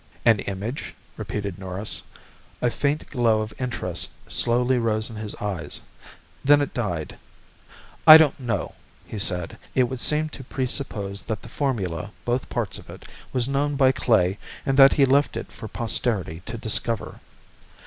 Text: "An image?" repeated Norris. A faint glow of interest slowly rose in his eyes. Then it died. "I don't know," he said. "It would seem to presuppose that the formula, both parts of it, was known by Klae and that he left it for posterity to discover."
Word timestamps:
"An 0.25 0.39
image?" 0.39 0.95
repeated 1.15 1.59
Norris. 1.59 2.01
A 2.59 2.71
faint 2.71 3.05
glow 3.11 3.41
of 3.41 3.53
interest 3.59 4.09
slowly 4.27 4.79
rose 4.79 5.11
in 5.11 5.15
his 5.15 5.35
eyes. 5.35 5.79
Then 6.43 6.59
it 6.59 6.73
died. 6.73 7.19
"I 8.07 8.17
don't 8.17 8.39
know," 8.39 8.73
he 9.05 9.19
said. 9.19 9.59
"It 9.75 9.83
would 9.83 9.99
seem 9.99 10.29
to 10.29 10.43
presuppose 10.43 11.21
that 11.21 11.43
the 11.43 11.49
formula, 11.49 12.09
both 12.25 12.49
parts 12.49 12.79
of 12.79 12.89
it, 12.89 13.07
was 13.31 13.47
known 13.47 13.75
by 13.75 13.91
Klae 13.91 14.37
and 14.65 14.75
that 14.79 14.93
he 14.93 15.05
left 15.05 15.37
it 15.37 15.51
for 15.51 15.67
posterity 15.67 16.41
to 16.47 16.57
discover." 16.57 17.19